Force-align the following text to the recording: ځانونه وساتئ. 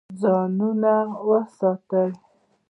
ځانونه 0.21 0.93
وساتئ. 1.27 2.09